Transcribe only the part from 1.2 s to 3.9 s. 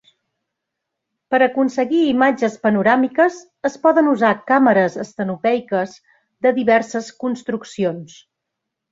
Per aconseguir imatges panoràmiques es